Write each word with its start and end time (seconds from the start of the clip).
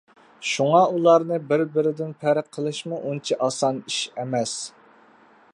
شۇڭا 0.51 0.79
ئۇلارنى 0.93 1.37
بىر-بىرىدىن 1.51 2.17
پەرق 2.25 2.49
قىلىشمۇ 2.57 3.01
ئۇنچە 3.11 3.41
ئاسان 3.49 3.83
ئىش 3.93 4.03
ئەمەس. 4.17 4.57